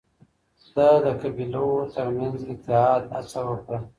[0.75, 3.79] ده د قبيلو ترمنځ اتحاد هڅه وکړ